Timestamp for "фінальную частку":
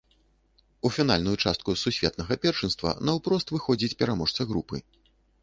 0.95-1.75